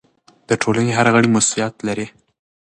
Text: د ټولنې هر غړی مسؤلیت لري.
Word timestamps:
د 0.49 0.51
ټولنې 0.61 0.91
هر 0.97 1.07
غړی 1.13 1.29
مسؤلیت 1.35 1.75
لري. 1.87 2.07